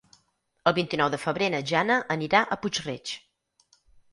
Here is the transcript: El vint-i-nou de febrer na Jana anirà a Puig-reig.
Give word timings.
El 0.69 0.73
vint-i-nou 0.77 1.11
de 1.15 1.19
febrer 1.25 1.49
na 1.55 1.61
Jana 1.73 1.99
anirà 2.17 2.41
a 2.43 2.59
Puig-reig. 2.65 3.17